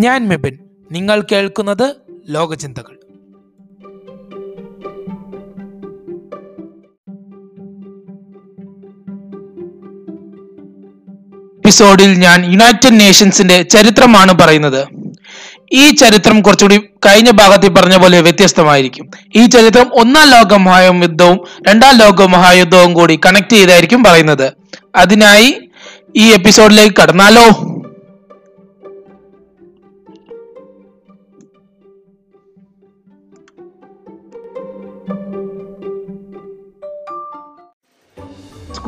ഞാൻ 0.00 0.28
മെബിൻ. 0.28 0.58
നിങ്ങൾ 0.92 1.24
കേൾക്കുന്നത് 1.32 1.94
ലോകചിന്തകൾ. 2.28 2.92
എപ്പിസോഡിൽ 11.56 12.14
ഞാൻ 12.14 12.52
യുണൈറ്റഡ് 12.52 13.00
നേഷൻസിന്റെ 13.00 13.62
ചരിത്രമാണ് 13.62 14.32
പറയുന്നത്. 14.32 14.86
ഈ 15.72 15.90
ചരിത്രം 15.90 16.42
കുറച്ചുകൂടി 16.42 16.76
കഴിഞ്ഞ 16.76 17.30
ഭാഗത്തിൽ 17.30 17.68
പറഞ്ഞ 17.68 17.96
പോലെ 17.96 18.20
വ്യത്യസ്തമായിരിക്കും. 18.20 19.10
ഈ 19.36 19.46
ചരിത്രം 19.46 19.94
ഒന്നാം 19.94 20.30
ലോക 20.30 20.54
മഹായുദ്ധവും 20.54 21.38
രണ്ടാം 21.68 21.98
ലോക 21.98 22.22
മഹായുദ്ധവും 22.22 22.94
കൂടി 22.94 23.20
കണക്ട് 23.26 23.50
ചെയ്തായിരിക്കും 23.50 24.04
പറയുന്നത്. 24.04 24.52
അതിനായി 24.94 25.70
ഈ 26.16 26.32
എപ്പിസോഡിലേക്ക് 26.32 26.94
കടന്നാലോ. 27.02 27.76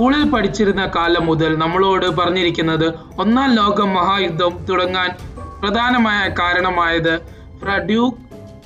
സ്കൂളിൽ 0.02 0.30
പഠിച്ചിരുന്ന 0.30 0.86
കാലം 0.96 1.26
മുതൽ 1.26 1.58
നമ്മളോട് 1.58 2.06
പറഞ്ഞിരിക്കുന്നത് 2.06 2.94
ഒന്നാം 3.18 3.54
ലോക 3.54 3.82
മഹായുദ്ധം 3.82 4.64
തുടങ്ങാൻ 4.64 5.16
പ്രധാനമായ 5.62 6.28
കാരണമായത് 6.28 7.18
ഡ്യൂക്ക് 7.86 8.16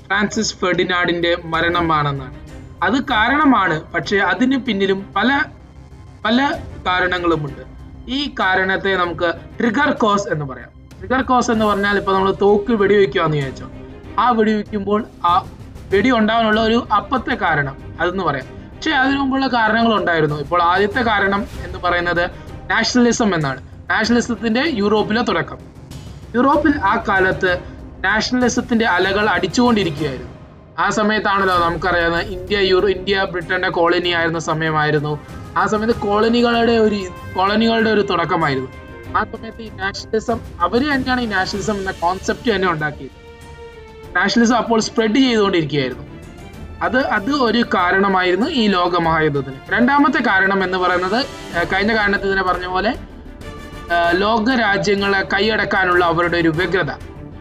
ഫ്രാൻസിസ് 0.07 0.55
ഫെർഡിനാഡിന്റെ 0.55 1.37
മരണമാണെന്നാണ്. 1.45 2.35
അത് 2.83 3.03
കാരണമാണ് 3.03 3.93
പക്ഷേ 3.93 4.17
അതിന് 4.17 4.57
പിന്നിലും 4.57 5.13
പല 5.17 5.41
പല 6.25 6.53
കാരണങ്ങളുമുണ്ട്. 6.87 7.63
ഈ 8.11 8.35
കാരണത്തെ 8.41 8.97
നമുക്ക് 8.97 9.35
ട്രിഗർ 9.61 9.91
കോസ് 9.91 10.29
എന്ന് 10.29 10.45
പറയാം. 10.45 10.69
ട്രിഗർ 10.99 11.23
കോസ് 11.23 11.51
എന്ന് 11.51 11.65
പറഞ്ഞാൽ 11.65 11.97
ഇപ്പൊ 11.97 12.13
നമ്മൾ 12.13 12.35
തോക്ക് 12.43 12.73
വെടിവെക്കുകയെന്ന് 12.73 13.37
വിചാരിച്ചോ. 13.37 13.71
ആ 14.19 14.31
വെടിവെക്കുമ്പോൾ 14.31 15.05
ആ 15.25 15.45
വെടി 15.93 16.11
ഉണ്ടാവാനുള്ള 16.11 16.61
ഒരു 16.61 16.89
അപ്പത്തെ 16.97 17.35
കാരണം 17.35 17.77
അതെന്ന് 18.01 18.25
പറയാം. 18.25 18.56
പക്ഷെ 18.77 18.91
അതിനു 18.91 19.19
മുമ്പുള്ള 19.19 19.47
കാരണങ്ങൾ 19.47 19.95
ഉണ്ടായിരുന്നു 19.95 20.37
ഇപ്പോൾ 20.37 20.63
ആദ്യത്തെ 20.63 21.03
കാരണം 21.03 21.47
എന്ന് 21.65 21.79
പറയുന്നത് 21.79 22.31
നാഷണലിസം 22.71 23.35
എന്നാണ്. 23.35 23.63
നാഷണലിസത്തിന്റെ 23.91 24.61
യൂറോപ്പിലെ 24.61 25.23
തുടക്കം. 25.23 25.59
യൂറോപ്പിൽ 26.35 26.77
ആ 26.77 27.05
കാലത്ത് 27.09 27.59
നാഷണലിസത്തിന്റെ 28.05 28.85
അലകൾ 28.85 29.31
അടിച്ചുകൊണ്ടിരിക്കുകയായിരുന്നു. 29.31 30.33
ആ 30.79 30.91
സമയത്താണല്ലോ 30.91 31.59
നമുക്കറിയാവുന്ന 31.59 32.21
ഇന്ത്യ 32.21 32.59
യൂറോ 32.59 32.89
ഇന്ത്യ 32.89 33.27
ബ്രിട്ടന്റെ 33.31 33.69
കോളനി 33.69 34.09
ആയിരുന്ന 34.09 34.39
സമയമായിരുന്നു. 34.39 35.21
ആ 35.57 35.67
സമയത്ത് 35.67 35.95
കോളനികളുടെ 35.95 36.73
ഒരു 36.73 37.07
കോളനികളുടെ 37.37 37.91
ഒരു 37.91 38.01
തുടക്കമായിരുന്നു. 38.01 38.71
ആ 39.19 39.25
സമയത്ത് 39.25 39.63
ഈ 39.63 39.69
നാഷണലിസം 39.69 40.41
അവർ 40.61 40.81
തന്നെയാണ് 40.93 41.21
ഈ 41.21 41.27
നാഷണലിസം 41.27 41.77
എന്ന 41.77 41.91
കോൺസെപ്റ്റ് 41.91 42.55
തന്നെ 42.55 42.71
ഉണ്ടാക്കിയത്. 42.71 43.11
നാഷണലിസം 44.17 44.57
അപ്പോൾ 44.57 44.81
സ്പ്രെഡ് 44.81 45.17
ചെയ്തുകൊണ്ടിരിക്കുകയായിരുന്നു. 45.17 46.06
അത് 46.83 47.07
അത് 47.07 47.31
ഒരു 47.31 47.65
കാരണമായിരുന്നു 47.75 48.47
ഈ 48.47 48.69
ലോകമഹായുദ്ധത്തിന്. 48.69 49.59
രണ്ടാമത്തെ 49.75 50.19
കാരണം 50.19 50.65
എന്ന് 50.65 50.79
പറയുന്നത് 50.79 51.21
കഴിഞ്ഞ 51.73 51.97
കാരണത്തിൽ 51.97 52.33
തന്നെ 52.33 52.43
പറഞ്ഞ 52.43 52.67
പോലെ 52.67 52.93
ലോക 54.13 54.55
രാജ്യങ്ങളെ 54.61 55.21
കൈയടക്കാനുള്ള 55.35 56.05
അവരുടെ 56.05 56.37
ഒരു 56.37 56.49
വ്യഗ്രത 56.49 56.91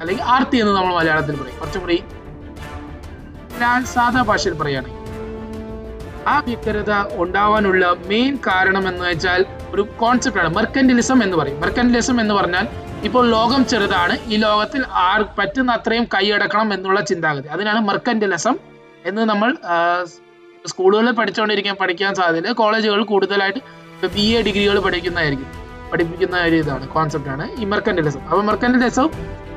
അല്ലെങ്കിൽ 0.01 0.23
ആർത്തി 0.23 0.57
എന്ന് 0.57 0.73
നമ്മൾ 0.73 0.93
മലയാളത്തിൽ 0.95 1.35
പറയും. 1.35 1.59
കുറച്ചും 1.59 1.81
കൂടി 1.81 2.03
ഞാൻ 3.59 3.85
സാധാ 3.85 4.21
ഭാഷയിൽ 4.21 4.53
പറയുകയാണെങ്കിൽ 4.53 5.01
ആ 6.27 6.39
വ്യഗ്രത 6.39 6.93
ഉണ്ടാവാനുള്ള 7.23 7.95
മെയിൻ 8.05 8.37
കാരണം 8.47 8.89
എന്ന് 8.89 9.03
വെച്ചാൽ 9.05 9.45
ഒരു 9.69 9.81
കോൺസെപ്റ്റ് 9.81 10.41
ആണ് 10.41 10.55
മെർക്കൻഡലിസം 10.55 11.23
എന്ന് 11.23 11.37
പറയും. 11.37 11.59
മെർക്കൻഡലിസം 11.61 12.21
എന്ന് 12.21 12.33
പറഞ്ഞാൽ 12.33 12.67
ഇപ്പോൾ 13.03 13.29
ലോകം 13.29 13.65
ചെറുതാണ് 13.65 14.17
ഈ 14.27 14.37
ലോകത്തിൽ 14.37 14.83
ആർ 14.91 15.25
പറ്റുന്ന 15.39 15.71
അത്രയും 15.71 16.03
കൈയടക്കണം 16.13 16.73
എന്നുള്ള 16.73 17.01
ചിന്താഗതി. 17.01 17.47
അതിനാണ് 17.47 17.79
മെർക്കൻഡലിസം 17.79 18.74
എന്ന് 19.09 19.23
നമ്മൾ 19.31 19.49
സ്കൂളുകളിൽ 20.69 21.13
പഠിച്ചുകൊണ്ടിരിക്കാൻ 21.19 21.75
പഠിക്കാൻ 21.81 22.11
സാധ്യത 22.19 22.51
കോളേജുകൾ 22.61 23.01
കൂടുതലായിട്ട് 23.11 23.61
ബി 24.15 24.25
എ 24.37 24.39
ഡിഗ്രികൾ 24.47 24.77
പഠിക്കുന്നതായിരിക്കും. 24.85 25.49
പഠിപ്പിക്കുന്ന 25.91 26.35
ഒരു 26.47 26.55
ഇതാണ് 26.61 26.85
കോൺസെപ്റ്റ് 26.95 27.31
ആണ് 27.33 27.45
ഈ 27.61 27.65
മെർക്കന്റലിസം 27.73 28.21
അപ്പൊ 28.29 28.41
മെർക്കൻഡലിസം 28.49 29.07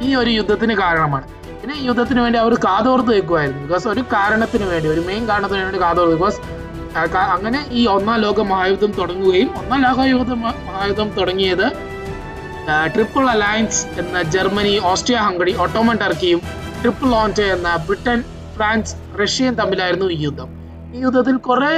ഈ 0.06 0.09
ഒരു 0.20 0.31
യുദ്ധത്തിന് 0.38 0.75
കാരണമാണ്. 0.82 1.26
പിന്നെ 1.60 1.76
യുദ്ധത്തിന് 1.88 2.20
വേണ്ടി 2.25 2.38
അവർ 2.42 2.54
കാതോർത്ത് 2.66 3.10
വെക്കുമായിരുന്നു. 3.16 3.62
ബിക്കോസ് 3.64 3.86
ഒരു 3.92 4.03
കാരണത്തിന് 4.14 4.66
വേണ്ടി 4.72 4.88
ഒരു 4.94 5.03
മെയിൻ 5.09 5.22
കാരണത്തിന് 5.31 5.62
വേണ്ടി 5.66 5.80
കാതോർത്ത് 5.86 6.16
ബിക്കോസ് 6.16 6.38
അങ്ങനെ 7.36 7.60
ഈ 7.78 7.82
ഒന്നാം 7.94 8.19
ലോക 8.26 8.41
മഹായുദ്ധം 8.53 8.92
തുടങ്ങുകയും 9.00 9.50
ഒന്നാം 9.60 9.80
ലോക 9.86 10.06
യുദ്ധ 10.12 10.34
മഹായുദ്ധം 10.69 11.09
തുടങ്ങിയത് 11.19 11.66
ട്രിപ്പിൾ 12.94 13.25
അലയൻസ് 13.34 13.82
എന്ന 14.00 14.22
ജർമ്മനി 14.34 14.72
ഓസ്ട്രിയ 14.91 15.19
ഹംഗറി 15.26 15.53
ഒട്ടോമൻ 15.65 15.98
ടർക്കിയും 16.04 16.41
ട്രിപ്പിൾ 16.80 17.10
ഓൺറ്റെ 17.20 17.47
എന്ന 17.56 17.69
ബ്രിട്ടൻ 17.88 18.19
ഫ്രാൻസ് 18.56 18.94
റഷ്യയും 19.22 19.54
തമ്മിലായിരുന്നു 19.54 20.06
ഈ 20.06 20.22
യുദ്ധം. 20.24 20.48
ഈ 20.94 20.98
യുദ്ധത്തിൽ 20.98 21.36
കുറെ 21.36 21.72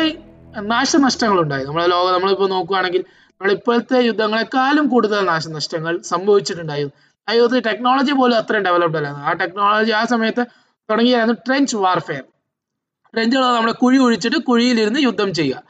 നാശനഷ്ടങ്ങൾ 0.61 1.41
ഉണ്ടായി 1.41 1.65
നമ്മളെ 1.65 1.87
ലോകം 1.87 2.13
നമ്മളിപ്പോൾ 2.13 2.49
നോക്കുകയാണെങ്കിൽ 2.49 3.05
നമ്മൾ 3.31 3.53
ഇപ്പോഴത്തെ 3.53 3.99
യുദ്ധങ്ങളെക്കാളും 3.99 4.89
കൂടുതൽ 4.89 5.25
നാശനഷ്ടങ്ങൾ 5.25 6.01
സംഭവിച്ചിട്ടുണ്ടായിരുന്നു. 6.03 6.93
ആ 7.29 7.33
യുദ്ധത്തിൽ 7.33 7.71
ടെക്നോളജി 7.71 8.13
പോലും 8.13 8.37
അത്രയും 8.37 8.65
ഡെവലപ്ഡ് 8.65 8.97
അല്ലായിരുന്നു. 8.97 9.27
ആ 9.27 9.33
ടെക്നോളജി 9.33 9.91
ആ 9.91 10.05
സമയത്ത് 10.05 10.47
തുടങ്ങിയായിരുന്നു 10.91 11.35
ട്രെഞ്ച് 11.47 11.77
വാർഫെയർ 11.77 12.23
ട്രെഞ്ചുകൾ 13.15 13.45
നമ്മുടെ 13.57 13.73
കുഴി 13.73 13.99
ഒഴിച്ചിട്ട് 13.99 14.37
കുഴിയിലിരുന്ന് 14.37 15.01
യുദ്ധം 15.01 15.35
ചെയ്യുക. 15.35 15.63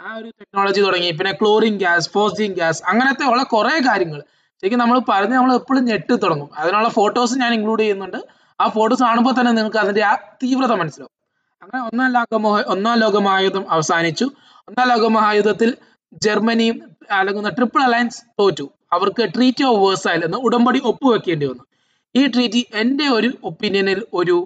ആ 0.00 0.16
ഒരു 0.16 0.28
ടെക്നോളജി 0.28 0.80
തുടങ്ങി. 0.80 1.10
പിന്നെ 1.10 1.32
ക്ലോറിൻ 1.32 1.76
ഗ്യാസ് 1.76 2.10
ഫോസ്ജിൻ 2.10 2.52
ഗ്യാസ് 2.52 2.82
അങ്ങനത്തെ 2.86 3.24
ഉള്ള 3.26 3.42
കുറെ 3.42 3.78
കാര്യങ്ങൾ 3.88 4.20
ശരിക്കും 4.62 4.78
നമ്മൾ 4.78 5.00
പറഞ്ഞ് 5.08 5.34
നമ്മൾ 5.34 5.54
എപ്പോഴും 5.54 5.84
ഞെട്ടി 5.84 6.16
തുടങ്ങും. 6.16 6.50
അതിനുള്ള 6.56 6.88
ഫോട്ടോസ് 6.88 7.38
ഞാൻ 7.38 7.54
ഇൻക്ലൂഡ് 7.54 7.80
ചെയ്യുന്നുണ്ട്. 7.80 8.16
ആ 8.60 8.68
ഫോട്ടോസ് 8.68 9.02
കാണുമ്പോൾ 9.02 9.40
തന്നെ 9.40 9.52
നിങ്ങൾക്ക് 9.52 9.76
അതിന്റെ 9.76 10.02
ആ 10.02 10.14
തീവ്രത 10.14 10.72
മനസ്സിലാവും. 10.72 11.17
അങ്ങനെ 11.62 11.84
ഒന്നാം 11.84 12.12
ലോക 12.12 12.36
മഹാ 12.36 12.64
ഒന്നാം 12.66 12.98
ലോക 12.98 13.18
മഹായുദ്ധം 13.18 13.70
അവസാനിച്ചു. 13.70 14.24
ഒന്നാം 14.68 14.88
ലോകമഹായുദ്ധത്തിൽ 14.88 15.76
ജർമ്മനിയും 16.24 16.76
അല്ലെങ്കിൽ 17.10 17.48
ട്രിപ്പിൾ 17.48 17.82
അലയൻസ് 17.82 18.22
തോറ്റു. 18.40 18.70
അവർക്ക് 18.92 19.28
ട്രീറ്റി 19.34 19.64
ഓഫ് 19.64 19.78
വേഴ്സായൽ 19.78 20.24
എന്ന 20.24 20.36
ഉടമ്പടി 20.36 20.80
ഒപ്പുവെക്കേണ്ടി 20.84 21.46
വന്നു. 21.46 21.64
ഈ 22.14 22.26
ട്രീറ്റി 22.26 22.66
എന്റെ 22.74 23.08
ഒരു 23.08 23.32
ഒപ്പീനിയനിൽ 23.44 24.02
ഒരു 24.12 24.36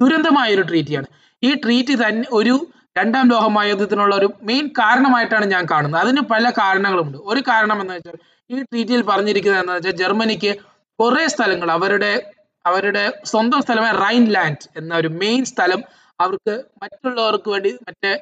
ദുരന്തമായ 0.00 0.54
ഒരു 0.54 0.62
ട്രീറ്റിയാണ് 0.62 1.06
ഈ 1.42 1.54
ട്രീറ്റി 1.54 1.94
തന്നെ 1.94 2.28
ഒരു 2.32 2.66
രണ്ടാം 2.98 3.30
ലോക 3.30 3.46
മഹായുദ്ധത്തിനുള്ള 3.48 4.16
ഒരു 4.16 4.32
മെയിൻ 4.42 4.68
കാരണമായിട്ടാണ് 4.68 5.46
ഞാൻ 5.46 5.66
കാണുന്നത്. 5.70 6.00
അതിന് 6.00 6.20
പല 6.20 6.50
കാരണങ്ങളുമുണ്ട്. 6.50 7.18
ഒരു 7.18 7.40
കാരണം 7.40 7.80
എന്ന് 7.80 7.94
വെച്ചാൽ 7.94 8.16
ഈ 8.50 8.62
ട്രീറ്റിയിൽ 8.62 9.02
പറഞ്ഞിരിക്കുന്നത് 9.02 9.62
എന്ന് 9.62 9.72
വെച്ചാൽ 9.72 9.90
ജർമ്മനിക്ക് 9.90 10.56
കുറേ 10.98 11.26
സ്ഥലങ്ങൾ 11.26 11.70
അവരുടെ 11.70 12.32
അവരുടെ 12.66 13.12
സ്വന്തം 13.24 13.62
സ്ഥലമായ 13.62 13.90
റൈൻലാൻഡ് 13.90 14.78
എന്ന 14.78 14.94
ഒരു 14.94 15.08
മെയിൻ 15.08 15.44
സ്ഥലം 15.44 15.80
അവർക്ക് 16.20 16.54
മറ്റുള്ളവർക്ക് 16.82 17.50
വേണ്ടി 17.50 17.70
മറ്റേ 17.88 18.12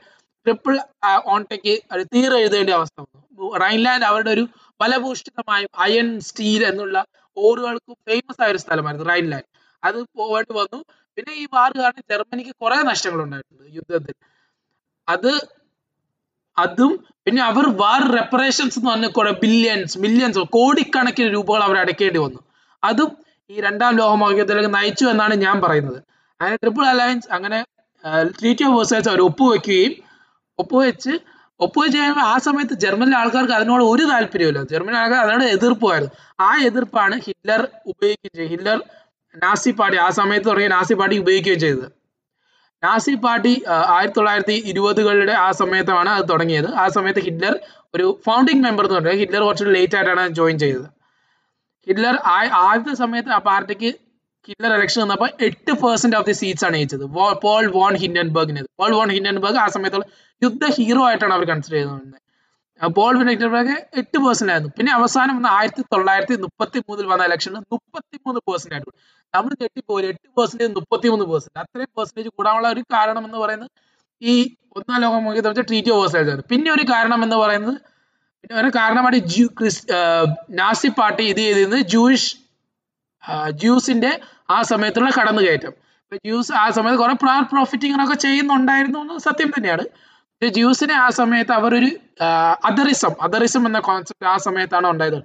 ട്രിപ്പിൾ 0.47 0.79
ഓൺടേക്ക് 1.25 1.75
ഒരു 1.93 2.05
എഴുതേണ്ട 2.37 2.71
അവസ്ഥ 2.71 2.97
വന്നു. 3.01 3.57
റൈൻലാൻഡ് 3.65 4.05
അവരുടെ 4.05 4.31
ഒരു 4.31 4.45
ഫലഭൂഷ്ടമായ 4.83 5.67
അയൺ 5.79 6.21
സ്റ്റീൽ 6.21 6.63
എന്നുള്ള 6.65 7.05
ഓറുകൾക്ക് 7.37 7.93
ഫേമസ് 8.09 8.43
ആയ 8.43 8.51
ഒരു 8.51 8.59
സ്ഥലമായിരുന്നു 8.59 9.11
റൈൻലാൻഡ്. 9.11 9.49
അത് 9.85 9.99
പോയിട്ട് 10.17 10.53
വന്നു. 10.53 10.85
പിന്നെ 11.17 11.33
ഈ 11.35 11.47
വാർ 11.55 11.71
കാരണം 11.79 12.03
ജർമ്മനിക്ക് 12.11 12.51
കുറെ 12.63 12.77
നഷ്ടങ്ങൾ 12.83 13.23
ഉണ്ടായിട്ടുണ്ട് 13.23 13.77
യുദ്ധത്തിൽ. 13.77 14.15
അത് 15.09 15.33
അതും 16.59 17.05
പിന്നെ 17.27 17.43
അവർ 17.43 17.65
വാർ 17.77 18.03
റെപ്പറേഷൻസ് 18.17 18.79
എന്ന് 18.79 18.91
പറഞ്ഞ 18.91 19.07
കുറെ 19.07 19.31
ബില്യൺസ് 19.31 19.99
മില്യൺസ് 19.99 20.39
കോടിക്കണക്കിന് 20.39 21.33
രൂപകൾ 21.33 21.63
അവർ 21.63 21.77
അടയ്ക്കേണ്ടി 21.77 22.19
വന്നു. 22.19 22.41
അതും 22.85 23.11
ഈ 23.51 23.61
രണ്ടാം 23.61 23.97
ലോകമാകത്തിലേക്ക് 23.97 24.23
മഹായുദ്ധത്തിലേക്ക് 24.23 24.75
നയിച്ചു 24.79 25.05
എന്നാണ് 25.05 25.35
ഞാൻ 25.35 25.61
പറയുന്നത്. 25.61 25.99
അങ്ങനെ 26.41 26.57
ട്രിപ്പിൾ 26.57 26.87
അലയൻസ് 26.87 27.29
അങ്ങനെ 27.33 27.65
ട്രീറ്റി 28.39 28.65
ഓഫ് 28.69 28.75
വേഴ്സൈസ് 28.77 29.09
അവർ 29.13 29.21
ഒപ്പുവെക്കുകയും 29.29 29.93
ഒപ്പുവെച്ച് 30.59 31.13
ഒപ്പുവെച്ച് 31.61 31.97
കഴിയുമ്പോൾ 31.99 32.27
ആ 32.33 32.37
സമയത്ത് 32.47 32.75
ജർമ്മനിലെ 32.85 33.17
ആൾക്കാർക്ക് 33.21 33.55
അതിനോട് 33.57 33.83
ഒരു 33.93 34.05
താല്പര്യമില്ല 34.11 34.61
ജർമ്മനി 34.73 34.97
ആൾക്കാർ 35.01 35.21
അതിനോട് 35.25 35.47
എതിർപ്പായിരുന്നു 35.57 36.15
ആ 36.47 36.51
എതിർപ്പാണ് 36.69 37.17
ഹിറ്റ്ലർ 37.27 37.63
ഉപയോഗിക്കുകയും 37.93 38.51
ഹിറ്റ്ലർ 38.53 38.79
നാസി 39.35 39.71
പാർട്ടി 39.81 39.99
ആ 40.07 40.09
സമയത്ത് 40.21 40.47
തുടങ്ങിയ 40.51 40.71
നാസി 40.77 40.95
പാർട്ടി 41.01 41.17
ഉപയോഗിക്കുകയും 41.25 41.61
ചെയ്തത്. 41.65 41.89
നാസി 42.83 43.13
പാർട്ടി 43.25 43.53
ആയിരത്തി 43.97 44.19
തൊള്ളായിരത്തി 44.19 44.57
ഇരുപതുകളുടെ 44.71 45.35
ആ 45.47 45.49
സമയത്താണ് 45.61 46.11
അത് 46.17 46.25
തുടങ്ങിയത്. 46.33 46.69
ആ 46.83 46.85
സമയത്ത് 46.97 47.23
ഹിറ്റ്ലർ 47.27 47.55
ഒരു 47.95 48.07
ഫൗണ്ടിങ് 48.27 48.63
മെമ്പർ 48.67 48.85
എന്ന് 48.87 48.97
പറഞ്ഞത് 48.99 49.21
ഹിറ്റ്ലർ 49.23 49.43
കുറച്ച് 49.49 49.75
ലേറ്റ് 49.77 49.97
ആയിട്ടാണ് 49.99 50.25
ജോയിൻ 50.39 50.57
ചെയ്തത്. 50.65 50.89
ഹിറ്റ്ലർ 51.87 52.17
ആദ്യത്തെ 52.65 52.95
സമയത്ത് 53.03 53.33
ആ 53.37 53.41
പാർട്ടിക്ക് 53.51 53.91
ഹിറ്റ്ലർ 54.49 54.73
ഇലക്ഷൻ 54.79 55.01
വന്നപ്പോൾ 55.05 55.31
എട്ട് 55.47 55.73
പെർസെന്റ് 55.83 56.17
ഓഫ് 56.19 56.27
ദി 56.29 56.35
സീറ്റ്സ് 56.41 56.65
ആണ് 56.67 56.77
ജയിച്ചത്. 56.81 57.05
പോൾ 57.45 57.65
വോൺ 57.77 57.95
ഹിൻഡൻബർഗിന് 58.03 58.63
പോൾ 58.81 58.93
വോൺ 58.99 59.11
ഹിൻഡൻബർഗ് 59.17 59.59
ആ 59.65 59.67
സമയത്തുള്ള 59.77 60.07
യുദ്ധ 60.43 60.65
ഹീറോ 60.77 61.03
ആയിട്ടാണ് 61.09 61.35
അവർ 61.37 61.45
കൺസിഡർ 61.53 61.77
ചെയ്തുകൊണ്ടിരുന്നത് 61.79 62.19
പോൾ 62.99 63.15
ഹിൻഡൻബർഗ് 63.21 63.75
എട്ട് 64.01 64.17
പെർസെന്റ് 64.25 64.53
ആയിരുന്നു. 64.53 64.71
പിന്നെ 64.79 64.91
അവസാനം 64.99 65.35
വന്ന 65.39 65.49
ആയിരത്തി 65.59 65.83
തൊള്ളായിരത്തി 65.95 66.37
മുപ്പത്തി 66.45 66.79
മൂന്നിൽ 66.87 67.07
വന്ന 67.13 67.23
ഇലക്ഷനിൽ 67.29 67.63
മുപ്പത്തി 67.75 68.17
മൂന്ന് 68.27 68.41
പെർസെന്റ് 68.49 68.75
ആയിട്ട്. 68.77 68.93
നമ്മൾ 69.35 69.51
ഞെട്ടിപ്പോയി 69.63 70.07
എട്ട് 70.13 70.27
പെർസെന്റേജ് 70.39 70.73
മുപ്പത്തി 70.79 71.09
മൂന്ന് 71.13 71.27
പെർസെന്റ് 71.33 71.59
അത്രയും 71.65 71.91
പെർസെന്റേജ് 71.99 72.31
കൂടാനുള്ള 72.39 72.69
ഒരു 72.75 72.83
കാരണം 72.95 73.23
എന്ന് 73.29 73.39
പറയുന്നത് 73.45 73.71
ഈ 74.23 74.35
ഒന്നാം 74.79 74.99
ലോക 75.05 75.15
മുഖ്യ 75.27 75.63
ട്രീറ്റി 75.71 75.91
ഓഫ് 75.99 76.17
ആയിരുന്നു. 76.19 76.45
പിന്നെ 76.53 76.69
ഒരു 76.77 76.85
കാരണം 76.93 77.21
എന്ന് 77.27 77.39
പറയുന്നത് 77.45 77.77
പിന്നെ 78.43 78.57
ഒരു 78.63 78.71
കാരണമായിട്ട് 78.79 79.69
നാസി 80.61 80.89
പാർട്ടി 81.01 81.25
ഇത് 81.33 81.41
ചെയ്തിരുന്നത് 81.47 81.83
ജൂയിഷ് 81.95 82.31
ജ്യൂസിന്റെ 83.51 84.21
ആ 84.51 84.63
സമയത്തുള്ള 84.63 85.11
കടന്നുകയറ്റം. 85.11 85.73
ഇപ്പൊ 86.05 86.17
ജ്യൂസ് 86.17 86.53
ആ 86.53 86.71
സമയത്ത് 86.71 86.99
കുറെ 86.99 87.13
പ്രോഫിറ്റിംഗ് 87.53 88.05
ഒക്കെ 88.05 88.15
ചെയ്യുന്നുണ്ടായിരുന്നു 88.15 88.99
എന്ന് 88.99 89.19
സത്യം 89.19 89.51
തന്നെയാണ്. 89.51 89.85
ജ്യൂസിനെ 90.49 90.95
ആ 90.95 91.09
സമയത്ത് 91.11 91.53
അവരൊരു 91.53 91.91
അതറിസം 92.65 93.13
അതറിസം 93.23 93.67
എന്ന 93.67 93.79
കോൺസെപ്റ്റ് 93.79 94.27
ആ 94.27 94.37
സമയത്താണ് 94.37 94.87
ഉണ്ടായത്. 94.87 95.19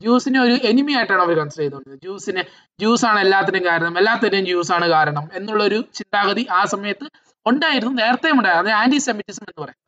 ജ്യൂസിനെ 0.00 0.40
ഒരു 0.40 0.52
എനിമി 0.52 0.92
ആയിട്ടാണ് 0.92 1.22
അവർ 1.22 1.36
കൺസിഡർ 1.38 1.62
ചെയ്തുകൊണ്ടിരുന്നത്. 1.62 2.02
ജ്യൂസിനെ 2.02 2.42
ജ്യൂസ് 2.78 3.06
ആണ് 3.06 3.20
എല്ലാത്തിനും 3.20 3.64
കാരണം 3.64 3.98
എല്ലാത്തിനും 3.98 4.44
ജ്യൂസ് 4.44 4.72
ആണ് 4.72 4.88
കാരണം 4.88 5.28
എന്നുള്ള 5.34 5.64
ഒരു 5.64 5.84
ചിന്താഗതി 5.94 6.46
ആ 6.50 6.64
സമയത്ത് 6.64 7.06
ഉണ്ടായിരുന്നു 7.46 8.02
നേരത്തെ 8.02 8.30
ഉണ്ടായിരുന്നു. 8.30 8.70
ആന്റി 8.70 8.96
സെമിറ്റിസം 8.98 9.42
എന്ന് 9.42 9.64
പറയാം. 9.64 9.78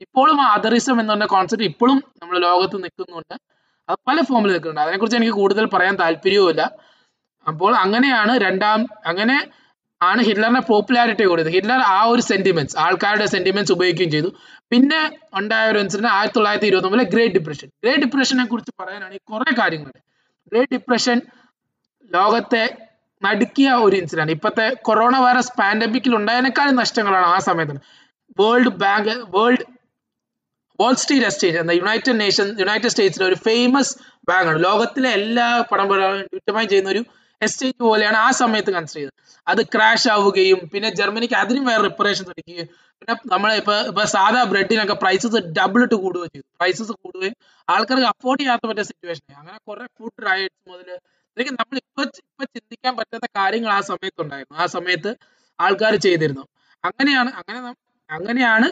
ഇപ്പോഴും 0.00 0.40
ആ 0.42 0.46
അതറിസം 0.54 1.00
എന്ന് 1.00 1.12
പറഞ്ഞ 1.12 1.26
കോൺസെപ്റ്റ് 1.26 1.68
ഇപ്പോഴും 1.68 2.02
നമ്മൾ 2.22 2.38
ലോകത്ത് 2.38 2.82
നിൽക്കുന്നുണ്ട്. 2.82 3.34
അത് 3.88 3.98
പല 4.08 4.20
ഫോമിൽ 4.22 4.50
നിൽക്കുന്നുണ്ട്. 4.52 4.80
അതിനെക്കുറിച്ച് 4.80 5.16
എനിക്ക് 5.16 5.32
കൂടുതൽ 5.32 5.66
പറയാൻ 5.66 5.96
താല്പര്യവുമില്ല. 5.96 6.62
അപ്പോൾ 7.46 7.72
അങ്ങനെയാണ് 7.84 8.32
രണ്ടാം 8.46 8.80
അങ്ങനെ 9.10 9.36
ആണ് 10.00 10.20
ഹിറ്റ്ലറിനെ 10.26 10.62
പോപ്പുലാരിറ്റി 10.68 11.24
കൂടിയത്. 11.30 11.50
ഹിറ്റ്ലർ 11.56 11.80
ആ 11.96 11.98
ഒരു 12.12 12.22
സെന്റിമെന്റ്സ് 12.30 12.76
ആൾക്കാരുടെ 12.84 13.26
സെന്റിമെന്റ്സ് 13.34 13.72
ഉപയോഗിക്കുകയും 13.76 14.12
ചെയ്തു. 14.14 14.30
പിന്നെ 14.72 15.00
ഉണ്ടായ 15.40 15.64
ഒരു 15.72 15.78
ഇൻസിഡന്റ് 15.84 16.10
ആയിരത്തി 16.16 16.36
തൊള്ളായിരത്തി 16.38 16.68
ഇരുപത്തി 16.70 16.88
ഒമ്പതിലെ 16.88 17.06
ഗ്രേറ്റ് 17.14 17.34
ഡിപ്രഷൻ 17.38 17.68
ഗ്രേറ്റ് 17.82 18.02
ഡിപ്രഷനെ 18.04 18.44
കുറിച്ച് 18.52 18.72
പറയാനാണെങ്കിൽ 18.80 19.24
കുറെ 19.32 19.52
കാര്യങ്ങളുണ്ട്. 19.60 20.00
ഗ്രേറ്റ് 20.52 20.72
ഡിപ്രഷൻ 20.76 21.18
ലോകത്തെ 22.10 22.64
നടുക്കിയ 23.22 23.68
ഒരു 23.86 23.94
ഇൻസിഡന്റ് 24.00 24.34
ഇപ്പോഴത്തെ 24.36 24.66
കൊറോണ 24.86 25.16
വൈറസ് 25.24 25.52
പാൻഡമിക്കിൽ 25.60 26.12
ഉണ്ടായതിനേക്കാളും 26.20 26.76
നഷ്ടങ്ങളാണ് 26.82 27.28
ആ 27.34 27.38
സമയത്ത്. 27.48 27.76
World 28.40 28.72
bank 28.82 29.12
world 29.36 29.64
wall 30.78 30.94
street 31.02 31.26
estate 31.30 31.58
എന്ന 31.62 31.72
യുണൈറ്റഡ് 31.80 32.16
നേഷൻ 32.20 32.46
യുണൈറ്റഡ് 32.62 32.92
സ്റ്റേറ്റ്സിലെ 32.92 33.26
ഒരു 33.30 33.36
ഫേമസ് 33.46 33.92
ബാങ്കാണ് 34.28 34.58
ലോകത്തിലെ 34.66 35.10
എല്ലാ 35.18 35.46
പടം 35.70 35.88
ഡിറ്റർമൈൻ 36.34 36.66
ചെയ്യുന്ന 36.72 36.90
ഒരു 36.94 37.02
എസ്റ്റേറ്റ് 37.46 37.82
പോലെയാണ് 37.88 38.18
ആ 38.26 38.28
സമയത്ത് 38.40 38.70
കൺസിഡർ 38.76 38.98
ചെയ്തത്. 39.00 39.14
അത് 39.46 39.60
ക്രാഷ് 39.74 40.08
ആവുകയും 40.14 40.60
പിന്നെ 40.72 40.88
ജർമ്മനിക്ക് 41.00 41.36
അതിനും 41.42 41.64
വേറെ 41.70 41.82
റിപ്പറേഷൻ 41.88 42.24
തുടങ്ങുകയും 42.28 42.68
പിന്നെ 43.00 43.14
നമ്മളെ 43.32 43.54
ഇപ്പൊ 43.62 43.74
ഇപ്പൊ 43.90 44.02
സാധാ 44.14 44.42
ബ്രെഡിനൊക്കെ 44.52 44.96
പ്രൈസസ് 45.02 45.38
ഡബിൾ 45.58 45.80
ഇട്ട് 45.86 45.96
കൂടുകയും 46.04 46.32
ചെയ്തു. 46.34 46.46
പ്രൈസസ് 46.60 46.92
കൂടുകയും 47.04 47.34
ആൾക്കാർക്ക് 47.68 48.08
അഫോർഡ് 48.12 48.40
ചെയ്യാത്ത 48.40 48.64
പറ്റിയ 48.70 48.84
സിറ്റുവേഷൻ 48.90 49.24
അങ്ങനെ 49.40 49.58
കുറെ 49.68 49.86
ഫുഡ് 49.98 50.22
റൈറ്റ്സ് 50.28 50.68
മുതൽ 50.72 50.88
എനിക്ക് 51.36 51.52
നമ്മൾ 51.60 51.76
ഇപ്പൊ 51.82 52.02
ഇപ്പൊ 52.22 52.44
ചിന്തിക്കാൻ 52.54 52.92
പറ്റാത്ത 52.96 53.26
കാര്യങ്ങൾ 53.36 53.70
ആ 53.78 53.80
സമയത്ത് 53.90 54.20
ഉണ്ടായിരുന്നു. 54.24 54.56
ആ 54.62 54.66
സമയത്ത് 54.76 55.10
ആൾക്കാർ 55.58 55.94
ചെയ്തിരുന്നു. 56.06 56.44
അങ്ങനെയാണ് 56.84 57.30
അങ്ങനെ 57.40 57.58
അങ്ങനെയാണ് 58.10 58.66